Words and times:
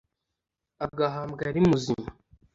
agahambwa 0.85 1.41
ari 1.49 1.61
muzima 1.69 2.09